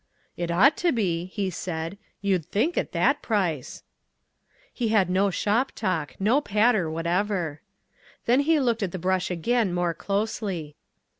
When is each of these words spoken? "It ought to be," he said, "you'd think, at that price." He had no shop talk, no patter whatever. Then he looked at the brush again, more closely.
"It 0.35 0.49
ought 0.49 0.77
to 0.77 0.91
be," 0.91 1.25
he 1.25 1.51
said, 1.51 1.95
"you'd 2.21 2.47
think, 2.47 2.75
at 2.75 2.91
that 2.91 3.21
price." 3.21 3.83
He 4.73 4.87
had 4.87 5.11
no 5.11 5.29
shop 5.29 5.73
talk, 5.75 6.15
no 6.19 6.41
patter 6.41 6.89
whatever. 6.89 7.61
Then 8.25 8.39
he 8.39 8.59
looked 8.59 8.81
at 8.81 8.93
the 8.93 8.97
brush 8.97 9.29
again, 9.29 9.71
more 9.71 9.93
closely. 9.93 10.75